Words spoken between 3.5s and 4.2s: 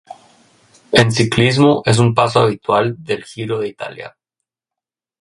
de Italia.